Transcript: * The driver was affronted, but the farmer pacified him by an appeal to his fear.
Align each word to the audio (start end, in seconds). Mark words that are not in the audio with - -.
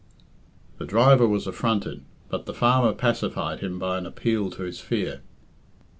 * 0.39 0.77
The 0.79 0.87
driver 0.87 1.27
was 1.27 1.45
affronted, 1.45 2.03
but 2.27 2.47
the 2.47 2.55
farmer 2.55 2.91
pacified 2.91 3.59
him 3.59 3.77
by 3.77 3.99
an 3.99 4.07
appeal 4.07 4.49
to 4.49 4.63
his 4.63 4.79
fear. 4.79 5.21